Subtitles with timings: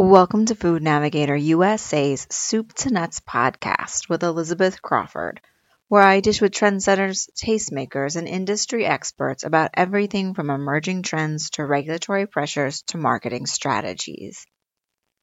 [0.00, 5.40] Welcome to Food Navigator USA's Soup to Nuts podcast with Elizabeth Crawford,
[5.88, 11.66] where I dish with trendsetters, tastemakers, and industry experts about everything from emerging trends to
[11.66, 14.46] regulatory pressures to marketing strategies.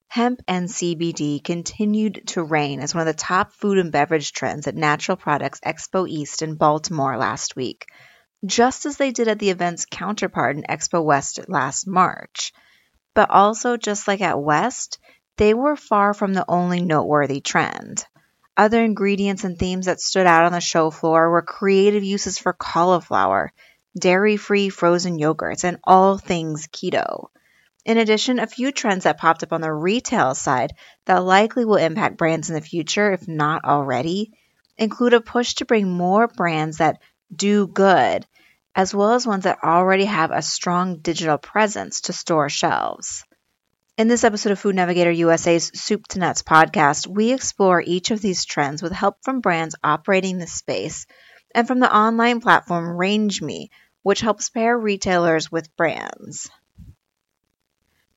[0.09, 4.67] Hemp and CBD continued to reign as one of the top food and beverage trends
[4.67, 7.85] at Natural Products Expo East in Baltimore last week,
[8.45, 12.51] just as they did at the event's counterpart in Expo West last March.
[13.15, 14.99] But also, just like at West,
[15.37, 18.05] they were far from the only noteworthy trend.
[18.57, 22.53] Other ingredients and themes that stood out on the show floor were creative uses for
[22.53, 23.51] cauliflower,
[23.99, 27.29] dairy free frozen yogurts, and all things keto.
[27.85, 30.73] In addition, a few trends that popped up on the retail side
[31.05, 34.31] that likely will impact brands in the future, if not already,
[34.77, 36.99] include a push to bring more brands that
[37.33, 38.25] do good
[38.75, 43.23] as well as ones that already have a strong digital presence to store shelves.
[43.97, 48.19] In this episode of Food Navigator USA's Soup to Nuts podcast, we explore each of
[48.19, 51.07] these trends with help from brands operating the space
[51.53, 53.69] and from the online platform RangeMe,
[54.03, 56.49] which helps pair retailers with brands.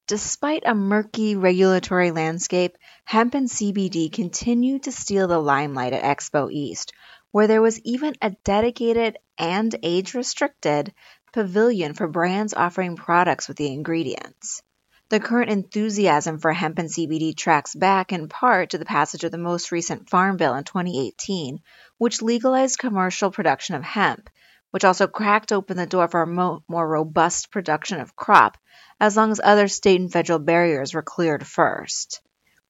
[0.08, 6.50] Despite a murky regulatory landscape, hemp and CBD continue to steal the limelight at Expo
[6.50, 6.92] East,
[7.30, 10.92] where there was even a dedicated and age restricted
[11.32, 14.62] pavilion for brands offering products with the ingredients.
[15.10, 19.32] The current enthusiasm for hemp and CBD tracks back in part to the passage of
[19.32, 21.60] the most recent Farm Bill in 2018,
[21.96, 24.28] which legalized commercial production of hemp,
[24.70, 28.58] which also cracked open the door for a mo- more robust production of crop,
[29.00, 32.20] as long as other state and federal barriers were cleared first.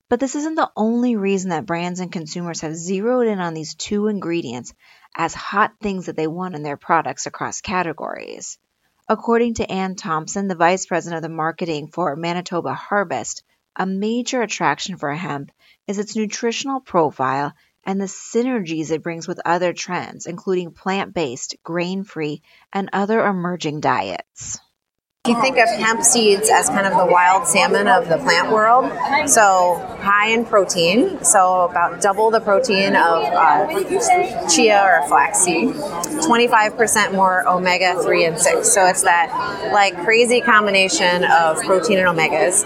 [0.08, 3.74] But this isn't the only reason that brands and consumers have zeroed in on these
[3.74, 4.72] two ingredients
[5.14, 8.58] as hot things that they want in their products across categories.
[9.06, 13.42] According to Ann Thompson, the vice president of the marketing for Manitoba Harvest,
[13.76, 15.50] a major attraction for hemp
[15.86, 17.52] is its nutritional profile
[17.84, 22.42] and the synergies it brings with other trends, including plant based, grain free,
[22.72, 24.58] and other emerging diets.
[25.28, 28.90] You think of hemp seeds as kind of the wild salmon of the plant world.
[29.28, 35.68] So high in protein, so about double the protein of uh, chia or flaxseed.
[35.68, 38.72] 25% more omega 3 and 6.
[38.72, 42.64] So it's that like crazy combination of protein and omegas.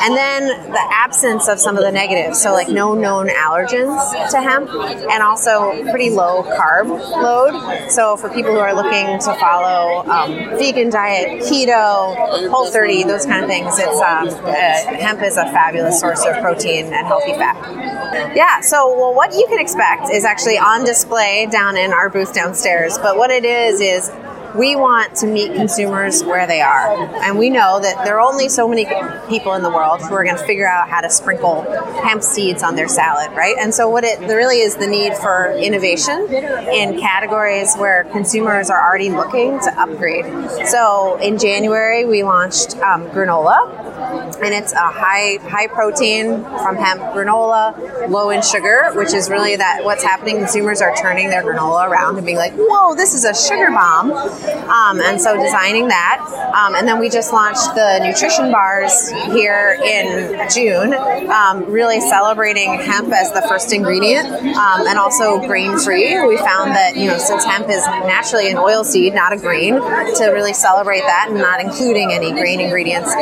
[0.00, 2.40] And then the absence of some of the negatives.
[2.40, 7.90] So like no known allergens to hemp and also pretty low carb load.
[7.90, 11.93] So for people who are looking to follow um, vegan diet, keto,
[12.50, 13.78] Whole 30, those kind of things.
[13.78, 18.34] It's um, uh, hemp is a fabulous source of protein and healthy fat.
[18.36, 18.60] Yeah.
[18.60, 22.98] So, well, what you can expect is actually on display down in our booth downstairs.
[22.98, 24.10] But what it is is
[24.54, 26.94] we want to meet consumers where they are.
[27.22, 28.86] And we know that there are only so many
[29.28, 31.62] people in the world who are going to figure out how to sprinkle
[32.02, 33.56] hemp seeds on their salad, right?
[33.58, 38.80] And so, what it really is the need for innovation in categories where consumers are
[38.80, 40.24] already looking to upgrade.
[40.68, 43.82] So, in January, we launched um, granola
[44.42, 49.56] and it's a high high protein from hemp granola, low in sugar, which is really
[49.56, 50.38] that what's happening.
[50.38, 54.10] Consumers are turning their granola around and being like, "Whoa, this is a sugar bomb!"
[54.68, 56.20] Um, and so designing that,
[56.54, 60.94] um, and then we just launched the nutrition bars here in June,
[61.30, 66.20] um, really celebrating hemp as the first ingredient, um, and also grain free.
[66.26, 69.74] We found that you know since hemp is naturally an oil seed, not a grain,
[69.74, 73.14] to really celebrate that and not including any grain ingredients.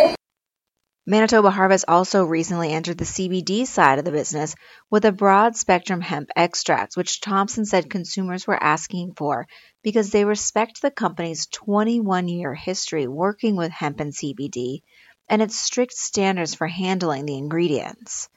[1.04, 4.54] Manitoba Harvest also recently entered the CBD side of the business
[4.88, 9.48] with a broad spectrum hemp extract, which Thompson said consumers were asking for
[9.82, 14.82] because they respect the company's 21 year history working with hemp and CBD
[15.28, 18.28] and its strict standards for handling the ingredients.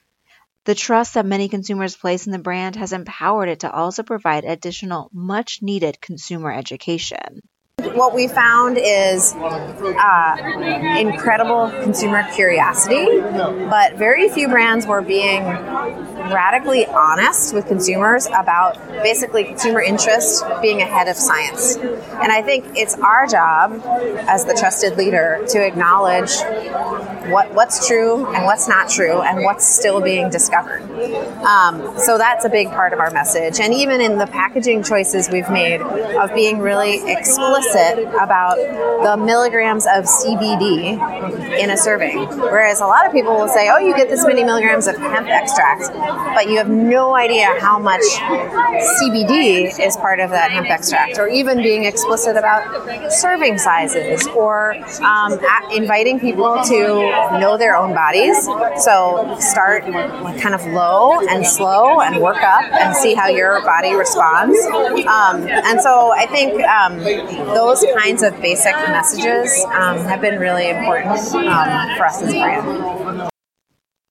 [0.64, 4.44] The trust that many consumers place in the brand has empowered it to also provide
[4.44, 7.44] additional much needed consumer education.
[7.84, 10.38] What we found is uh,
[10.98, 13.06] incredible consumer curiosity,
[13.69, 15.44] but very few brands were being
[16.31, 21.77] radically honest with consumers about basically consumer interest being ahead of science.
[21.77, 23.81] And I think it's our job
[24.27, 26.31] as the trusted leader to acknowledge
[27.31, 30.81] what, what's true and what's not true and what's still being discovered.
[31.44, 33.60] Um, so that's a big part of our message.
[33.60, 39.86] And even in the packaging choices we've made of being really explicit about the milligrams
[39.86, 42.27] of CBD in a serving.
[42.27, 45.27] Whereas a lot of people will say, oh, you get this many milligrams of hemp
[45.27, 45.83] extract.
[46.33, 51.27] But you have no idea how much CBD is part of that hemp extract, or
[51.27, 55.39] even being explicit about serving sizes, or um,
[55.73, 58.45] inviting people to know their own bodies.
[58.83, 63.94] So start kind of low and slow and work up and see how your body
[63.94, 64.57] responds.
[65.06, 67.00] Um, and so I think um,
[67.53, 72.39] those kinds of basic messages um, have been really important um, for us as a
[72.39, 73.14] brand.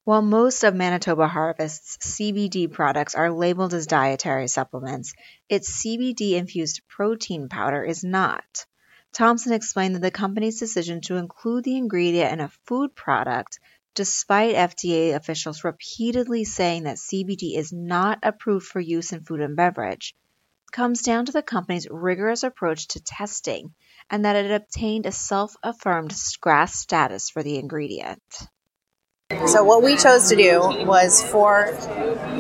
[0.07, 5.15] While most of Manitoba Harvest's CBD products are labeled as dietary supplements,
[5.49, 8.67] its CBD infused protein powder is not.
[9.15, 13.59] Thompson explained that the company's decision to include the ingredient in a food product,
[13.95, 19.57] despite FDA officials repeatedly saying that CBD is not approved for use in food and
[19.57, 20.15] beverage,
[20.71, 23.73] comes down to the company's rigorous approach to testing
[24.11, 28.21] and that it obtained a self affirmed GRAS status for the ingredient.
[29.47, 31.69] So, what we chose to do was for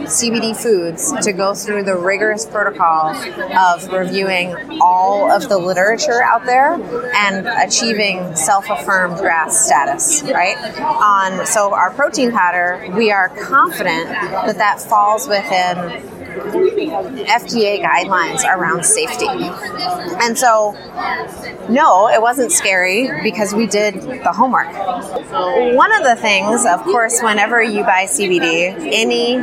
[0.05, 3.15] CBD foods to go through the rigorous protocol
[3.57, 10.59] of reviewing all of the literature out there and achieving self affirmed GRAS status, right?
[10.79, 15.77] On so our protein powder, we are confident that that falls within
[16.35, 19.29] FDA guidelines around safety.
[19.29, 20.75] And so,
[21.69, 24.73] no, it wasn't scary because we did the homework.
[25.75, 29.37] One of the things, of course, whenever you buy CBD, any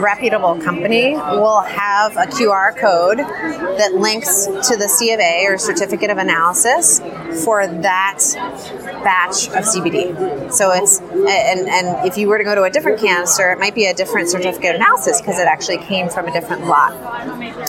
[0.00, 5.58] reputable company will have a QR code that links to the C of A or
[5.58, 7.00] certificate of analysis
[7.44, 8.20] for that
[9.04, 10.52] batch of CBD.
[10.52, 13.74] So it's and and if you were to go to a different canister, it might
[13.74, 16.92] be a different certificate of analysis because it actually came from a different lot.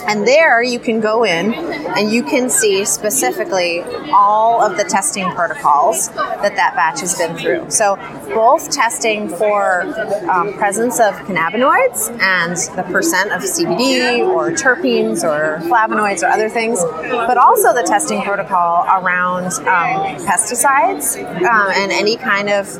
[0.08, 3.81] And there you can go in and you can see specifically
[4.12, 7.70] all of the testing protocols that that batch has been through.
[7.70, 7.96] So
[8.34, 9.82] both testing for
[10.30, 16.48] um, presence of cannabinoids and the percent of CBD or terpenes or flavonoids or other
[16.48, 22.78] things, but also the testing protocol around um, pesticides um, and any kind of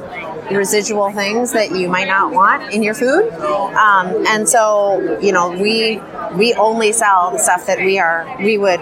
[0.50, 3.30] residual things that you might not want in your food.
[3.32, 6.00] Um, and so, you know, we
[6.36, 8.80] we only sell the stuff that we are we would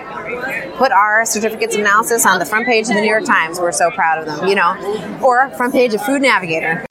[0.76, 3.58] put our certificates of analysis on the front page of the New York Times.
[3.60, 6.86] We're so proud of them, you know, or front page of Food Navigator.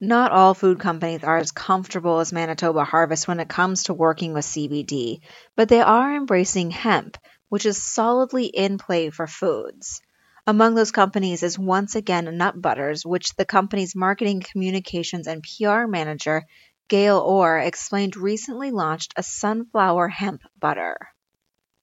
[0.00, 4.32] Not all food companies are as comfortable as Manitoba Harvest when it comes to working
[4.32, 5.20] with CBD,
[5.56, 7.16] but they are embracing hemp,
[7.48, 10.02] which is solidly in play for foods.
[10.44, 15.86] Among those companies is Once Again Nut Butters, which the company's marketing, communications, and PR
[15.86, 16.46] manager,
[16.88, 20.96] Gail Orr, explained recently launched a sunflower hemp butter.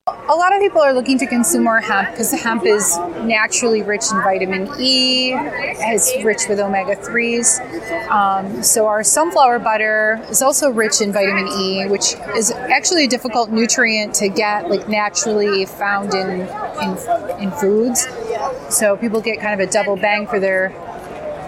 [0.07, 4.05] A lot of people are looking to consume more hemp because hemp is naturally rich
[4.11, 8.09] in vitamin E, is rich with omega 3s.
[8.09, 13.07] Um, so, our sunflower butter is also rich in vitamin E, which is actually a
[13.07, 16.41] difficult nutrient to get, like naturally found in,
[16.81, 18.07] in, in foods.
[18.69, 20.69] So, people get kind of a double bang for their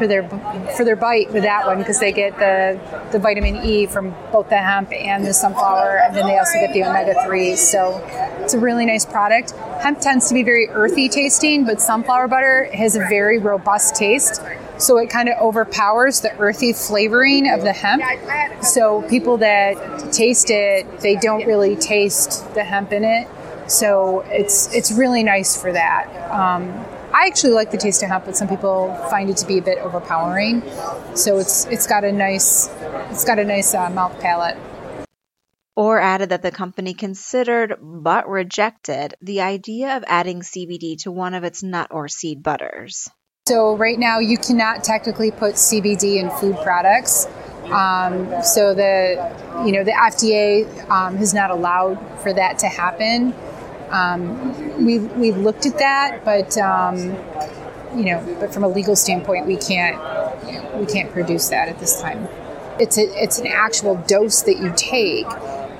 [0.01, 0.27] for their
[0.75, 2.79] for their bite with that one because they get the
[3.11, 6.73] the vitamin E from both the hemp and the sunflower, and then they also get
[6.73, 7.59] the omega threes.
[7.59, 8.01] So
[8.39, 9.51] it's a really nice product.
[9.83, 14.41] Hemp tends to be very earthy tasting, but sunflower butter has a very robust taste.
[14.79, 18.01] So it kind of overpowers the earthy flavoring of the hemp.
[18.63, 23.27] So people that taste it, they don't really taste the hemp in it.
[23.67, 26.07] So it's it's really nice for that.
[26.31, 26.73] Um,
[27.13, 29.61] I actually like the taste of hemp, but some people find it to be a
[29.61, 30.63] bit overpowering.
[31.15, 32.69] So it's it's got a nice
[33.09, 34.57] it's got a nice uh, mouth palate.
[35.75, 41.33] Orr added that the company considered but rejected the idea of adding CBD to one
[41.33, 43.09] of its nut or seed butters.
[43.47, 47.27] So right now you cannot technically put CBD in food products.
[47.65, 53.33] Um, so the you know the FDA um, has not allowed for that to happen.
[53.91, 56.97] Um, we we looked at that, but um,
[57.95, 59.97] you know, but from a legal standpoint, we can't
[60.79, 62.27] we can't produce that at this time.
[62.79, 65.27] It's a, it's an actual dose that you take.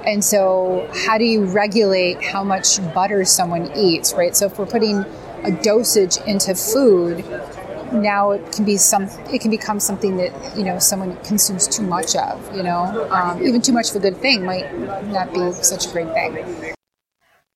[0.06, 4.36] And so, how do you regulate how much butter someone eats, right?
[4.36, 5.06] So, if we're putting
[5.44, 7.24] a dosage into food,
[7.92, 11.84] now it can be some it can become something that you know someone consumes too
[11.84, 14.78] much of you know um, even too much of a good thing might
[15.08, 16.74] not be such a great thing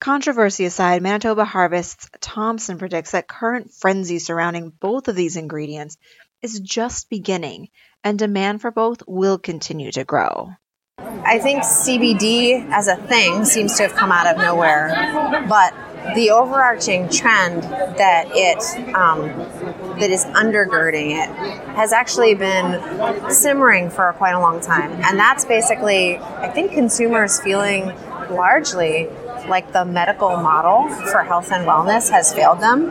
[0.00, 5.96] Controversy aside, Manitoba Harvest's Thompson predicts that current frenzy surrounding both of these ingredients
[6.42, 7.68] is just beginning,
[8.04, 10.50] and demand for both will continue to grow.
[10.98, 15.74] I think CBD as a thing seems to have come out of nowhere, but
[16.14, 19.26] the overarching trend that it um,
[19.98, 21.28] that is undergirding it
[21.74, 27.40] has actually been simmering for quite a long time, and that's basically I think consumers
[27.40, 27.86] feeling
[28.30, 29.08] largely
[29.48, 32.90] like the medical model for health and wellness has failed them.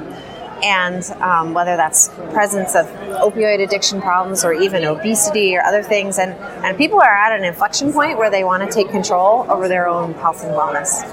[0.63, 6.17] And um, whether that's presence of opioid addiction problems or even obesity or other things
[6.17, 6.33] and,
[6.63, 9.87] and people are at an inflection point where they want to take control over their
[9.87, 11.03] own health and wellness.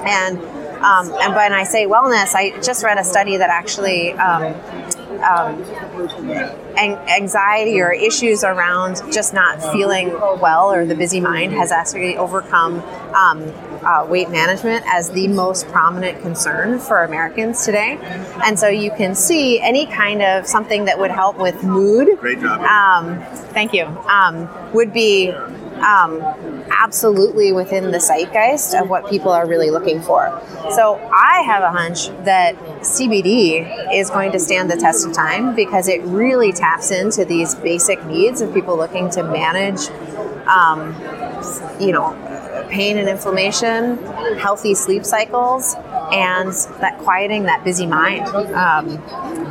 [0.00, 0.38] And
[0.80, 4.54] um, and when I say wellness, I just read a study that actually um,
[5.22, 5.62] um,
[6.76, 10.10] anxiety or issues around just not feeling
[10.40, 12.80] well or the busy mind has actually overcome
[13.14, 13.42] um,
[13.84, 17.98] uh, weight management as the most prominent concern for Americans today.
[18.44, 22.08] And so you can see any kind of something that would help with mood.
[22.18, 22.60] Great job.
[22.60, 23.20] Um,
[23.52, 23.84] thank you.
[23.84, 25.32] Um, would be
[25.80, 26.20] um,
[26.70, 30.42] absolutely within the zeitgeist of what people are really looking for.
[30.70, 35.54] So I have a hunch that CBD is going to stand the test of time
[35.54, 39.88] because it really taps into these basic needs of people looking to manage,
[40.46, 40.94] um,
[41.80, 42.16] you know,
[42.70, 43.98] pain and inflammation,
[44.38, 45.74] healthy sleep cycles,
[46.12, 48.26] and that quieting that busy mind.
[48.28, 49.02] Um,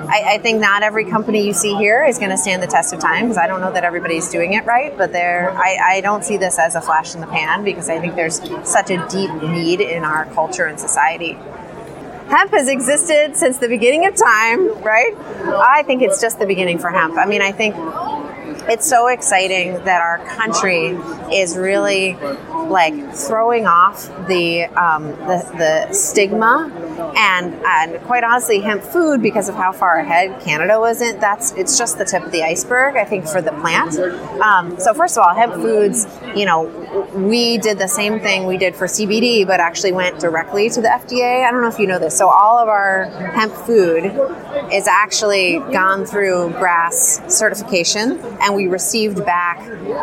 [0.09, 2.93] I, I, think not every company you see here is going to stand the test
[2.93, 6.01] of time because I don't know that everybody's doing it right, but there, I, I
[6.01, 9.05] don't see this as a flash in the pan because I think there's such a
[9.09, 11.37] deep need in our culture and society
[12.29, 15.15] hemp has existed since the beginning of time, right?
[15.17, 17.17] I think it's just the beginning for hemp.
[17.17, 17.75] I mean, I think
[18.69, 20.89] it's so exciting that our country
[21.33, 22.15] is really
[22.69, 26.71] like throwing off the um, the, the stigma
[27.15, 31.19] and and quite honestly, hemp food because of how far ahead Canada wasn't.
[31.19, 33.97] That's it's just the tip of the iceberg, I think, for the plant.
[34.41, 36.63] Um, so first of all, hemp foods, you know,
[37.15, 40.87] we did the same thing we did for CBD, but actually went directly to the
[40.87, 41.45] FDA.
[41.45, 42.17] I don't know if you know this.
[42.17, 44.05] So all of our hemp food
[44.71, 49.59] is actually gone through GRAS certification, and we received back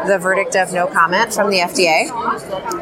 [0.07, 2.09] the verdict of no comment from the FDA.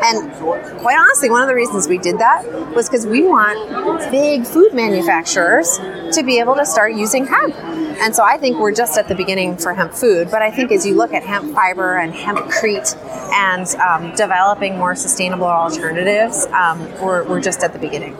[0.03, 4.47] And quite honestly, one of the reasons we did that was because we want big
[4.47, 5.79] food manufacturers
[6.13, 7.55] to be able to start using hemp.
[7.57, 10.31] And so I think we're just at the beginning for hemp food.
[10.31, 12.97] But I think as you look at hemp fiber and hempcrete
[13.33, 18.19] and um, developing more sustainable alternatives, um, we're, we're just at the beginning.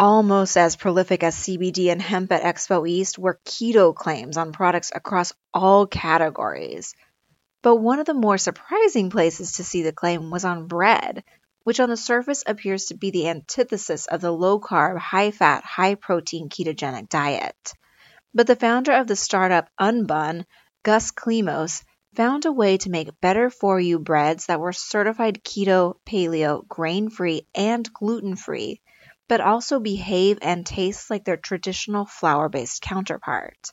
[0.00, 4.92] Almost as prolific as CBD and hemp at Expo East were keto claims on products
[4.94, 6.94] across all categories.
[7.62, 11.24] But one of the more surprising places to see the claim was on bread,
[11.64, 15.64] which on the surface appears to be the antithesis of the low carb, high fat,
[15.64, 17.74] high protein ketogenic diet.
[18.32, 20.44] But the founder of the startup Unbun,
[20.84, 21.82] Gus Klemos,
[22.14, 27.10] found a way to make better for you breads that were certified keto, paleo, grain
[27.10, 28.80] free, and gluten free,
[29.28, 33.72] but also behave and taste like their traditional flour based counterpart.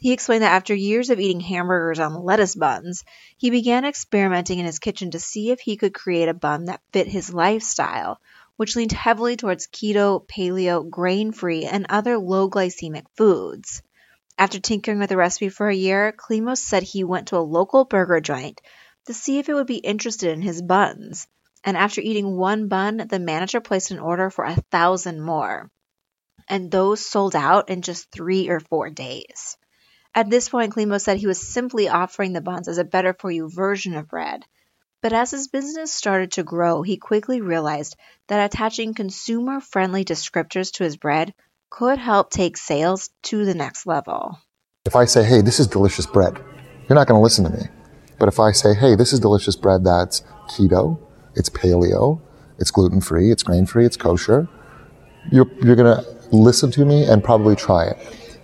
[0.00, 3.04] He explained that after years of eating hamburgers on lettuce buns,
[3.36, 6.80] he began experimenting in his kitchen to see if he could create a bun that
[6.90, 8.18] fit his lifestyle,
[8.56, 13.82] which leaned heavily towards keto, paleo, grain free, and other low glycemic foods.
[14.38, 17.84] After tinkering with the recipe for a year, Klemos said he went to a local
[17.84, 18.60] burger joint
[19.04, 21.28] to see if it would be interested in his buns.
[21.64, 25.70] And after eating one bun, the manager placed an order for a thousand more.
[26.48, 29.56] And those sold out in just three or four days.
[30.14, 33.30] At this point, Klemos said he was simply offering the buns as a better for
[33.30, 34.44] you version of bread.
[35.02, 37.96] But as his business started to grow, he quickly realized
[38.28, 41.32] that attaching consumer friendly descriptors to his bread
[41.70, 44.38] could help take sales to the next level.
[44.84, 46.36] If I say, hey, this is delicious bread,
[46.88, 47.68] you're not going to listen to me.
[48.18, 51.00] But if I say, hey, this is delicious bread that's keto,
[51.34, 52.20] it's paleo,
[52.58, 54.48] it's gluten free, it's grain free, it's kosher,
[55.30, 57.98] you're, you're going to listen to me and probably try it.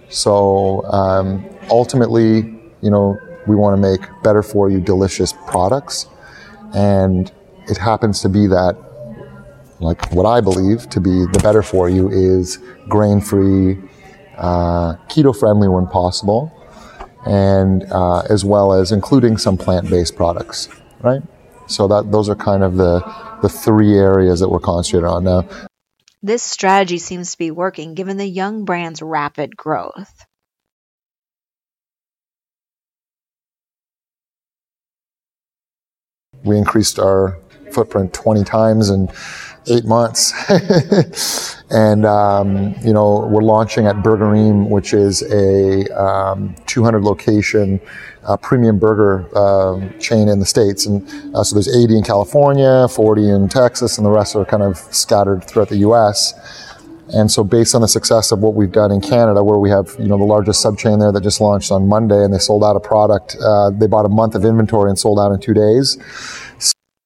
[0.09, 6.07] So um, ultimately, you know, we want to make better for you, delicious products.
[6.75, 7.33] And
[7.69, 8.77] it happens to be that,
[9.81, 13.79] like what I believe to be the better for you is grain free,
[14.37, 16.53] uh, keto friendly when possible,
[17.27, 20.69] and uh, as well as including some plant based products,
[21.01, 21.23] right?
[21.67, 23.01] So that those are kind of the
[23.43, 25.49] the three areas that we're concentrated on now.
[26.23, 30.25] This strategy seems to be working given the young brand's rapid growth.
[36.43, 37.39] We increased our
[37.73, 39.09] footprint 20 times in
[39.69, 40.33] eight months.
[41.71, 47.81] and, um, you know, we're launching at Burgerim, which is a um, 200 location
[48.25, 50.87] uh, premium burger uh, chain in the States.
[50.87, 54.63] And uh, so there's 80 in California, 40 in Texas, and the rest are kind
[54.63, 56.35] of scattered throughout the US.
[57.15, 59.95] And so based on the success of what we've done in Canada, where we have,
[59.99, 62.65] you know, the largest sub chain there that just launched on Monday and they sold
[62.65, 65.55] out a product, uh, they bought a month of inventory and sold out in two
[65.55, 65.99] days.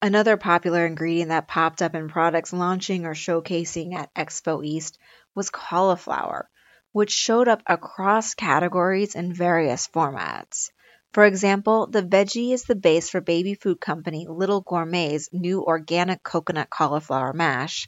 [0.02, 4.98] Another popular ingredient that popped up in products launching or showcasing at Expo East
[5.34, 6.48] was cauliflower,
[6.92, 10.70] which showed up across categories in various formats.
[11.12, 16.22] For example, the veggie is the base for baby food company Little Gourmet's new organic
[16.22, 17.86] coconut cauliflower mash,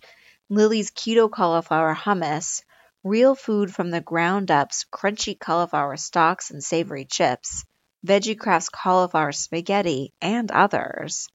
[0.50, 2.62] Lily's keto cauliflower hummus,
[3.02, 7.64] real food from the ground up's crunchy cauliflower stalks and savory chips,
[8.06, 11.26] Veggie Crafts cauliflower spaghetti, and others.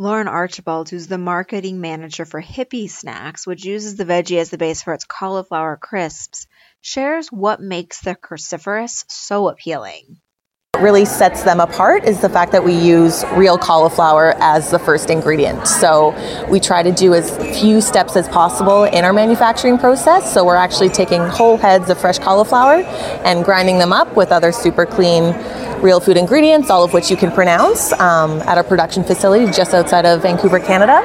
[0.00, 4.56] Lauren Archibald, who's the marketing manager for Hippie Snacks, which uses the veggie as the
[4.56, 6.46] base for its cauliflower crisps,
[6.80, 10.20] shares what makes the cruciferous so appealing.
[10.74, 14.78] What really sets them apart is the fact that we use real cauliflower as the
[14.78, 15.66] first ingredient.
[15.66, 16.14] So
[16.48, 20.32] we try to do as few steps as possible in our manufacturing process.
[20.32, 22.82] So we're actually taking whole heads of fresh cauliflower
[23.24, 25.34] and grinding them up with other super clean
[25.82, 29.74] real food ingredients, all of which you can pronounce, um, at our production facility just
[29.74, 31.02] outside of Vancouver, Canada.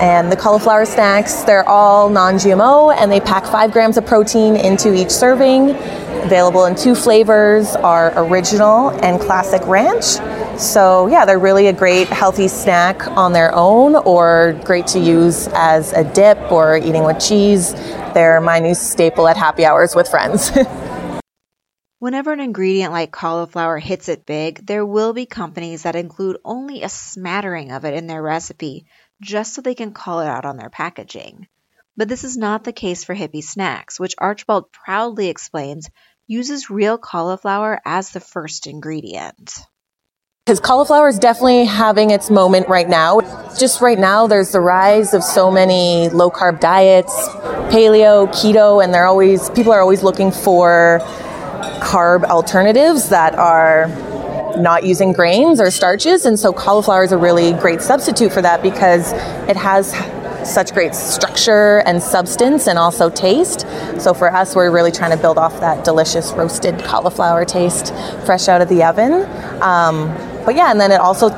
[0.00, 4.56] And the cauliflower snacks, they're all non GMO and they pack five grams of protein
[4.56, 5.70] into each serving.
[6.24, 10.04] Available in two flavors are original and classic ranch.
[10.58, 15.48] So, yeah, they're really a great healthy snack on their own or great to use
[15.52, 17.72] as a dip or eating with cheese.
[18.14, 20.50] They're my new staple at happy hours with friends.
[22.04, 26.82] Whenever an ingredient like cauliflower hits it big, there will be companies that include only
[26.82, 28.84] a smattering of it in their recipe
[29.22, 31.48] just so they can call it out on their packaging.
[31.96, 35.88] But this is not the case for Hippie Snacks, which Archibald proudly explains
[36.26, 39.54] uses real cauliflower as the first ingredient.
[40.44, 43.22] Because cauliflower is definitely having its moment right now.
[43.58, 47.14] Just right now, there's the rise of so many low carb diets,
[47.72, 51.00] paleo, keto, and they're always, people are always looking for
[51.80, 53.88] carb alternatives that are
[54.56, 56.26] not using grains or starches.
[56.26, 59.12] And so cauliflower is a really great substitute for that because
[59.48, 59.92] it has
[60.48, 63.60] such great structure and substance and also taste.
[63.98, 67.94] So for us, we're really trying to build off that delicious roasted cauliflower taste
[68.26, 69.12] fresh out of the oven.
[69.62, 70.08] Um,
[70.44, 71.30] but yeah, and then it also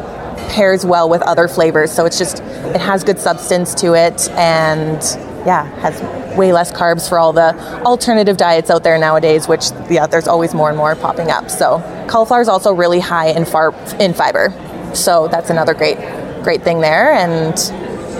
[0.49, 1.93] pairs well with other flavors.
[1.93, 5.01] So it's just, it has good substance to it and
[5.47, 6.03] yeah, has
[6.37, 10.53] way less carbs for all the alternative diets out there nowadays, which yeah, there's always
[10.53, 11.51] more and more popping up.
[11.51, 11.79] So
[12.09, 14.53] cauliflower is also really high in far in fiber.
[14.95, 15.99] So that's another great
[16.43, 17.55] great thing there and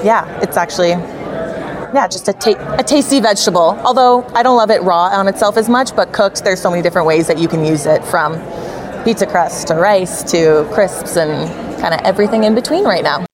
[0.05, 0.91] yeah, it's actually
[1.95, 3.79] yeah, just a, ta- a tasty vegetable.
[3.85, 6.83] Although I don't love it raw on itself as much, but cooked, there's so many
[6.83, 8.35] different ways that you can use it from
[9.05, 11.49] pizza crust to rice to crisps and
[11.81, 13.25] kind of everything in between right now.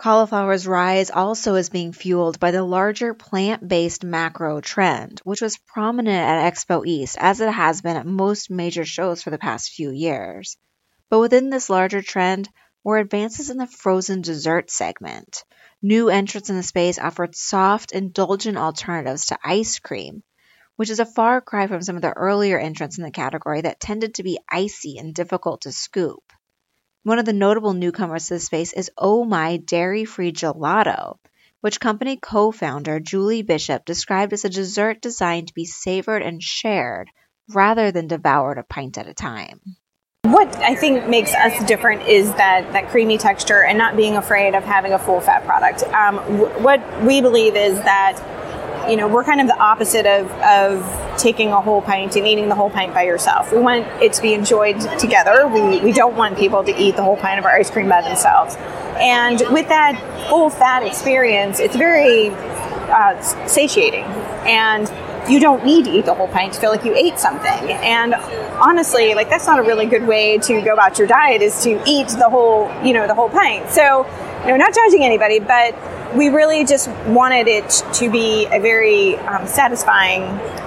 [0.00, 5.58] Cauliflower's rise also is being fueled by the larger plant based macro trend, which was
[5.58, 9.72] prominent at Expo East, as it has been at most major shows for the past
[9.72, 10.56] few years.
[11.10, 12.48] But within this larger trend
[12.82, 15.44] were advances in the frozen dessert segment.
[15.82, 20.22] New entrants in the space offered soft, indulgent alternatives to ice cream,
[20.76, 23.80] which is a far cry from some of the earlier entrants in the category that
[23.80, 26.22] tended to be icy and difficult to scoop.
[27.02, 31.16] One of the notable newcomers to the space is Oh My Dairy Free Gelato,
[31.62, 36.42] which company co founder Julie Bishop described as a dessert designed to be savored and
[36.42, 37.08] shared
[37.48, 39.62] rather than devoured a pint at a time.
[40.24, 44.54] What I think makes us different is that, that creamy texture and not being afraid
[44.54, 45.82] of having a full fat product.
[45.84, 48.22] Um, w- what we believe is that
[48.88, 52.48] you know, we're kind of the opposite of, of taking a whole pint and eating
[52.48, 53.52] the whole pint by yourself.
[53.52, 55.46] We want it to be enjoyed together.
[55.46, 58.02] We, we don't want people to eat the whole pint of our ice cream by
[58.02, 58.56] themselves.
[58.98, 64.04] And with that full fat experience, it's very uh, satiating.
[64.44, 64.90] And
[65.30, 67.70] you don't need to eat the whole pint to feel like you ate something.
[67.70, 71.62] And honestly, like that's not a really good way to go about your diet is
[71.62, 73.70] to eat the whole, you know, the whole pint.
[73.70, 74.06] So,
[74.42, 75.74] you know, not judging anybody, but
[76.14, 80.22] we really just wanted it to be a very um, satisfying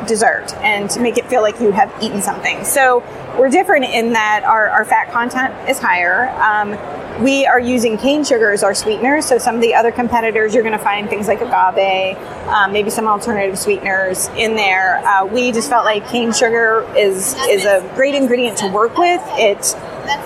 [0.08, 2.64] dessert and to make it feel like you have eaten something.
[2.64, 3.04] So
[3.38, 6.30] we're different in that our, our fat content is higher.
[6.40, 6.78] Um,
[7.24, 9.26] we are using cane sugar as our sweeteners.
[9.26, 12.90] So some of the other competitors, you're going to find things like agave, um, maybe
[12.90, 14.98] some alternative sweeteners in there.
[15.06, 19.22] Uh, we just felt like cane sugar is is a great ingredient to work with.
[19.34, 19.76] It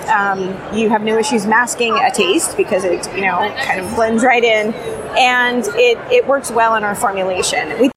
[0.09, 0.41] um,
[0.75, 4.43] you have no issues masking a taste because it you know kind of blends right
[4.43, 4.73] in,
[5.17, 7.79] and it it works well in our formulation.
[7.79, 7.91] We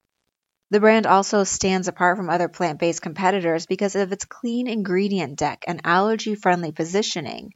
[0.71, 5.37] the brand also stands apart from other plant based competitors because of its clean ingredient
[5.37, 7.55] deck and allergy friendly positioning,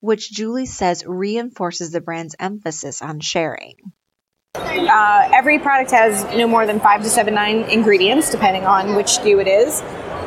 [0.00, 3.76] which Julie says reinforces the brand's emphasis on sharing.
[4.56, 9.06] Uh, every product has no more than five to seven, nine ingredients, depending on which
[9.06, 9.80] SKU it is.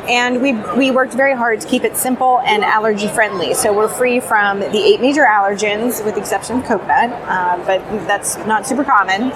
[0.08, 3.54] And we, we worked very hard to keep it simple and allergy friendly.
[3.54, 7.78] So we're free from the eight major allergens, with the exception of coconut, uh, but
[8.08, 9.30] that's not super common.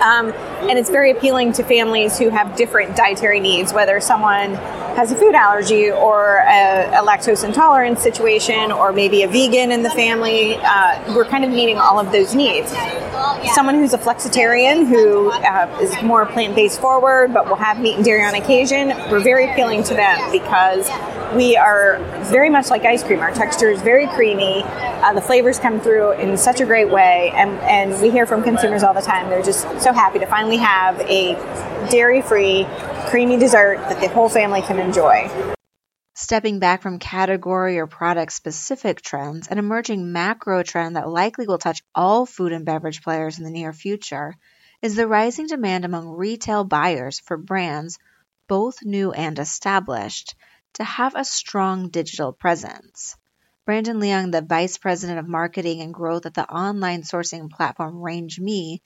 [0.00, 0.32] Um,
[0.68, 4.54] and it's very appealing to families who have different dietary needs, whether someone
[4.96, 9.82] has a food allergy or a, a lactose intolerance situation, or maybe a vegan in
[9.82, 10.56] the family.
[10.62, 12.70] Uh, we're kind of meeting all of those needs.
[13.54, 17.96] Someone who's a flexitarian who uh, is more plant based forward but will have meat
[17.96, 20.88] and dairy on occasion, we're very appealing to them because
[21.34, 23.20] we are very much like ice cream.
[23.20, 24.62] Our texture is very creamy.
[24.64, 28.42] Uh, the flavors come through in such a great way, and, and we hear from
[28.42, 29.30] consumers all the time.
[29.30, 31.34] They're just so happy to finally have a
[31.90, 32.64] dairy free,
[33.10, 35.28] creamy dessert that the whole family can enjoy.
[36.14, 41.58] Stepping back from category or product specific trends, an emerging macro trend that likely will
[41.58, 44.36] touch all food and beverage players in the near future
[44.80, 47.98] is the rising demand among retail buyers for brands,
[48.48, 50.36] both new and established,
[50.74, 53.16] to have a strong digital presence.
[53.66, 58.80] Brandon Leung, the Vice President of Marketing and Growth at the online sourcing platform RangeMe,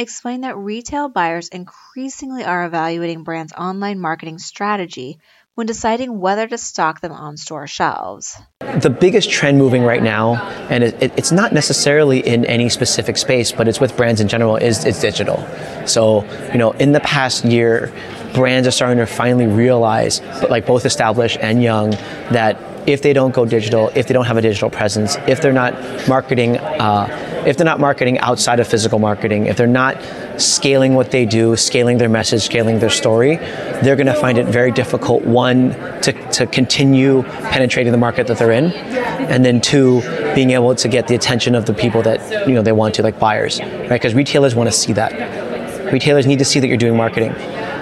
[0.00, 5.18] explained that retail buyers increasingly are evaluating brands' online marketing strategy
[5.54, 8.36] when deciding whether to stock them on store shelves.
[8.60, 10.36] The biggest trend moving right now,
[10.70, 14.28] and it, it, it's not necessarily in any specific space, but it's with brands in
[14.28, 15.46] general, is it's digital.
[15.86, 17.92] So, you know, in the past year,
[18.32, 21.90] brands are starting to finally realize, but like both established and young,
[22.30, 25.52] that if they don't go digital, if they don't have a digital presence, if they're
[25.52, 25.74] not
[26.08, 30.00] marketing, uh, if they're not marketing outside of physical marketing, if they're not
[30.40, 33.36] scaling what they do, scaling their message, scaling their story,
[33.82, 35.22] they're going to find it very difficult.
[35.24, 35.70] One
[36.02, 40.00] to, to continue penetrating the market that they're in, and then two,
[40.34, 43.02] being able to get the attention of the people that you know they want to,
[43.02, 43.90] like buyers, right?
[43.90, 45.92] Because retailers want to see that.
[45.92, 47.34] Retailers need to see that you're doing marketing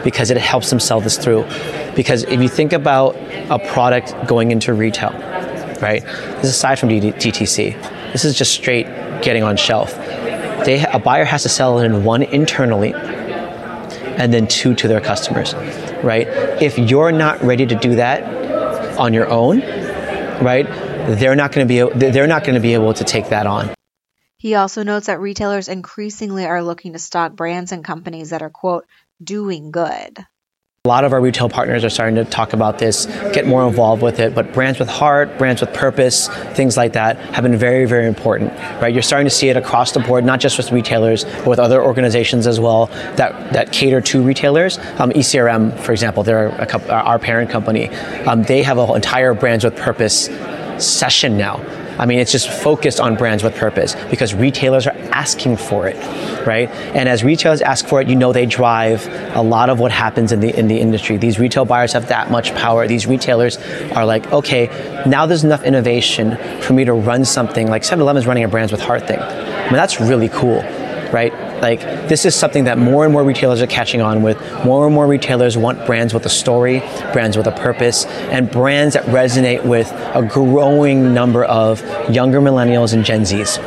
[0.09, 1.45] because it helps them sell this through.
[1.95, 3.15] Because if you think about
[3.51, 5.11] a product going into retail,
[5.83, 6.03] right?
[6.03, 8.13] This is aside from DTC.
[8.13, 8.87] This is just straight
[9.21, 9.95] getting on shelf.
[10.65, 15.03] They, a buyer has to sell it in one internally and then two to their
[15.03, 15.53] customers,
[16.03, 16.27] right?
[16.63, 20.67] If you're not ready to do that on your own, right,
[21.19, 23.75] they're not going to be they're not going to be able to take that on.
[24.39, 28.51] He also notes that retailers increasingly are looking to stock brands and companies that are
[28.51, 28.87] quote
[29.23, 30.19] doing good.
[30.85, 34.01] A lot of our retail partners are starting to talk about this, get more involved
[34.01, 37.85] with it, but brands with heart, brands with purpose, things like that have been very,
[37.85, 38.95] very important, right?
[38.95, 41.83] You're starting to see it across the board, not just with retailers, but with other
[41.83, 44.79] organizations as well that, that cater to retailers.
[44.99, 46.51] Um, ECRM, for example, they're
[46.91, 47.89] our parent company.
[48.25, 50.27] Um, they have an entire brands with purpose
[50.79, 51.57] session now
[51.99, 55.97] I mean, it's just focused on brands with purpose because retailers are asking for it,
[56.47, 56.69] right?
[56.95, 60.31] And as retailers ask for it, you know they drive a lot of what happens
[60.31, 61.17] in the in the industry.
[61.17, 62.87] These retail buyers have that much power.
[62.87, 63.59] These retailers
[63.93, 64.67] are like, okay,
[65.07, 68.73] now there's enough innovation for me to run something like 7-Eleven is running a brands
[68.73, 69.19] with heart thing.
[69.19, 70.63] I mean, that's really cool?
[71.61, 74.39] Like this is something that more and more retailers are catching on with.
[74.65, 76.81] More and more retailers want brands with a story,
[77.13, 82.93] brands with a purpose, and brands that resonate with a growing number of younger millennials
[82.95, 83.63] and Gen Zs.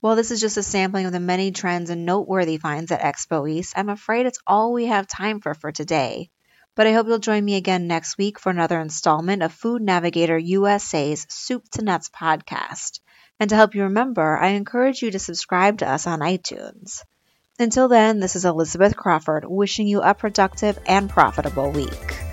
[0.00, 3.48] While this is just a sampling of the many trends and noteworthy finds at Expo
[3.50, 6.30] East, I'm afraid it's all we have time for for today.
[6.74, 10.38] But I hope you'll join me again next week for another installment of Food Navigator
[10.38, 13.00] USA's Soup to Nuts podcast.
[13.40, 17.02] And to help you remember, I encourage you to subscribe to us on iTunes.
[17.58, 22.29] Until then, this is Elizabeth Crawford wishing you a productive and profitable week.